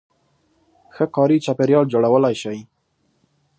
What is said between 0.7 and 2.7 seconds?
-ښه کاري چاپېریال جوړولای شئ